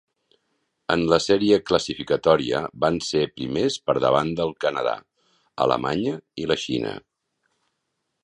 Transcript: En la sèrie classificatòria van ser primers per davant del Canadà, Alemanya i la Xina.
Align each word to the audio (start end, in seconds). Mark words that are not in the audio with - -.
En 0.93 1.01
la 1.13 1.17
sèrie 1.25 1.59
classificatòria 1.71 2.61
van 2.85 2.97
ser 3.09 3.21
primers 3.41 3.77
per 3.89 3.95
davant 4.05 4.33
del 4.41 4.55
Canadà, 4.65 4.95
Alemanya 5.67 6.15
i 6.45 6.51
la 6.53 6.61
Xina. 6.65 6.95